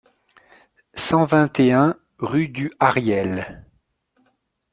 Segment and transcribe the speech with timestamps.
[0.95, 3.63] cent vingt et un rue du Hariel